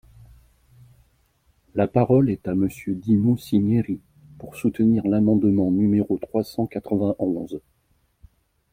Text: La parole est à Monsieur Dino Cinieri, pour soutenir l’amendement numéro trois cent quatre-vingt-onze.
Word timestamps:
La 1.75 1.87
parole 1.87 2.31
est 2.31 2.47
à 2.47 2.55
Monsieur 2.55 2.95
Dino 2.95 3.37
Cinieri, 3.37 4.01
pour 4.39 4.55
soutenir 4.55 5.05
l’amendement 5.05 5.69
numéro 5.69 6.17
trois 6.17 6.43
cent 6.43 6.65
quatre-vingt-onze. 6.65 7.61